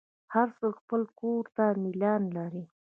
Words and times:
هر 0.33 0.47
څوک 0.59 0.75
خپل 0.83 1.01
کور 1.19 1.43
ته 1.55 1.65
میلان 1.83 2.21
لري. 2.37 2.63